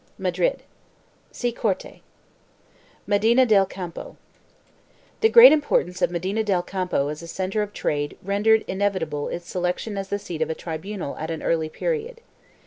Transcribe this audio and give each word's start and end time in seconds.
1 0.17 0.23
MADRID. 0.31 0.63
See 1.31 1.51
CORTE. 1.51 2.01
MEDINA 3.05 3.45
DEL 3.45 3.67
CAMPO. 3.67 4.17
The 5.19 5.29
great 5.29 5.51
importance 5.51 6.01
of 6.01 6.09
Medina 6.09 6.43
del 6.43 6.63
Campo 6.63 7.09
as 7.09 7.21
a 7.21 7.27
centre 7.27 7.61
of 7.61 7.71
trade 7.71 8.17
rendered 8.23 8.65
inevitable 8.67 9.27
its 9.27 9.47
selection 9.47 9.99
as 9.99 10.09
the 10.09 10.17
seat 10.17 10.41
of 10.41 10.49
a 10.49 10.55
tri 10.55 10.79
bunal 10.79 11.15
at 11.19 11.29
an 11.29 11.43
early 11.43 11.69
period. 11.69 12.21